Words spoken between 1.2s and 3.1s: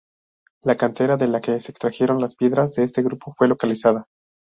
la que se extrajeron las piedras de este